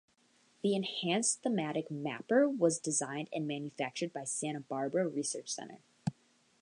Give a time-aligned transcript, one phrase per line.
[0.63, 5.77] The Enhanced Thematic Mapper was designed and manufactured by Santa Barbara Research Center.